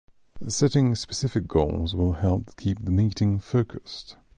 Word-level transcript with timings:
Setting 0.47 0.95
specific 0.95 1.45
goals 1.47 1.93
will 1.93 2.13
help 2.13 2.55
keep 2.57 2.83
the 2.83 2.89
meeting 2.89 3.37
focused. 3.37 4.15